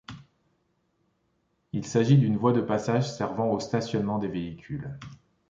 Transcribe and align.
Il 1.73 1.85
s'agit 1.85 2.17
d'une 2.17 2.35
voie 2.35 2.53
de 2.53 2.61
passage 2.61 3.07
servant 3.13 3.51
au 3.51 3.59
stationnement 3.59 4.17
des 4.17 4.29
véhicules. 4.29 4.97